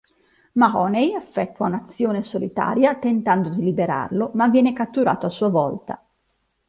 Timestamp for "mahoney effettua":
0.53-1.67